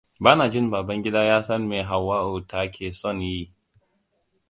Ba 0.23 0.35
na 0.35 0.47
jin 0.49 0.69
Babangida 0.71 1.21
ya 1.29 1.37
san 1.47 1.61
me 1.69 1.77
Hauwatu 1.89 2.37
ta 2.49 2.59
ke 2.73 2.87
son 2.99 3.19
ya 3.21 3.27
yi. 3.37 3.43